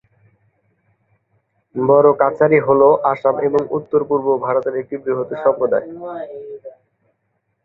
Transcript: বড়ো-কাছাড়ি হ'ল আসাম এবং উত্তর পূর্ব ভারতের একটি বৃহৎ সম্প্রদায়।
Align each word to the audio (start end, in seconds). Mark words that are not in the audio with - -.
বড়ো-কাছাড়ি 1.75 2.57
হ'ল 2.65 2.81
আসাম 3.11 3.35
এবং 3.47 3.61
উত্তর 3.77 4.01
পূর্ব 4.09 4.27
ভারতের 4.45 4.75
একটি 4.81 4.95
বৃহৎ 5.03 5.29
সম্প্রদায়। 5.43 5.85